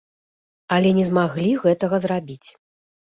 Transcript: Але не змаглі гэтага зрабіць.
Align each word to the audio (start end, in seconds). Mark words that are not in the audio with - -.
Але 0.77 0.93
не 0.99 1.03
змаглі 1.09 1.51
гэтага 1.65 1.99
зрабіць. 2.07 2.47